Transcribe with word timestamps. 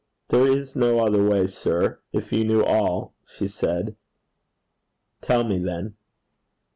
'There 0.29 0.47
is 0.47 0.75
no 0.75 0.97
other 1.05 1.23
way, 1.23 1.45
sir 1.45 1.99
if 2.11 2.33
you 2.33 2.43
knew 2.43 2.63
all,' 2.65 3.13
she 3.27 3.47
said. 3.47 3.95
'Tell 5.21 5.43
me, 5.43 5.59
then.' 5.59 5.93